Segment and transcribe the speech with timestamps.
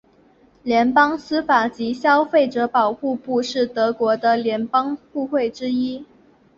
[0.63, 6.03] 联邦司法及消费者保护部是德国的联邦部会之一。